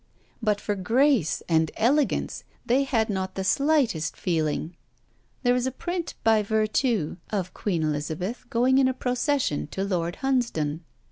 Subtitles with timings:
[0.41, 4.75] But for grace and elegance they had not the slightest feeling!
[5.43, 10.15] There is a print by Vertue, of Queen Elizabeth going in a procession to Lord
[10.23, 10.81] Hunsdon.